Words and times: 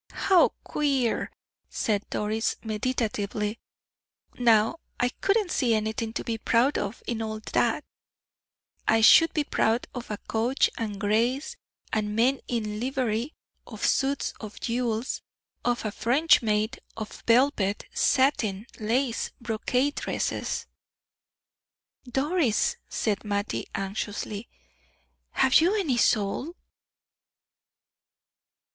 "How 0.31 0.49
queer!" 0.63 1.29
said 1.69 2.09
Doris, 2.09 2.55
meditatively. 2.63 3.59
"Now, 4.33 4.79
I 4.99 5.09
couldn't 5.09 5.51
see 5.51 5.75
anything 5.75 6.11
to 6.13 6.23
be 6.23 6.39
proud 6.39 6.79
of 6.79 7.03
in 7.05 7.21
all 7.21 7.39
that. 7.53 7.83
I 8.87 9.01
should 9.01 9.31
be 9.31 9.43
proud 9.43 9.85
of 9.93 10.09
a 10.09 10.17
coach 10.17 10.71
and 10.75 10.99
grays, 10.99 11.55
and 11.93 12.15
men 12.15 12.39
in 12.47 12.79
livery 12.79 13.35
of 13.67 13.85
suits 13.85 14.33
of 14.41 14.59
jewels, 14.59 15.21
of 15.63 15.85
a 15.85 15.91
French 15.91 16.41
maid, 16.41 16.79
of 16.97 17.21
velvet, 17.27 17.85
satin, 17.93 18.65
lace, 18.79 19.29
brocade 19.39 19.93
dresses." 19.93 20.65
"Doris," 22.09 22.75
said 22.89 23.23
Mattie, 23.23 23.67
anxiously, 23.75 24.49
"have 25.29 25.61
you 25.61 25.75
any 25.79 25.97
soul?" 25.97 26.55